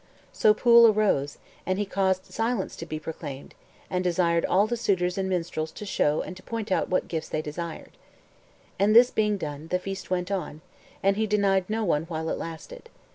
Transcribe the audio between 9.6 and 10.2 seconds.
the feast